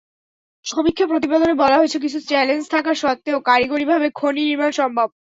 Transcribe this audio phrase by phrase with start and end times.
[0.65, 5.07] সমীক্ষা প্রতিবেদনে বলা হয়, কিছু চ্যালেঞ্জ থাকা সত্ত্বেও কারিগরিভাবে খনি নির্মাণ সম্ভব।